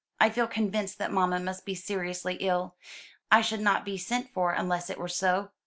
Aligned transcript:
"I 0.19 0.31
feel 0.31 0.47
convinced 0.47 0.97
that 0.97 1.11
mamma 1.11 1.39
must 1.39 1.63
be 1.63 1.75
seriously 1.75 2.33
ill; 2.39 2.73
I 3.29 3.41
should 3.43 3.61
not 3.61 3.85
be 3.85 3.99
sent 3.99 4.33
for 4.33 4.51
unless 4.51 4.89
it 4.89 4.97
were 4.97 5.07
so. 5.07 5.51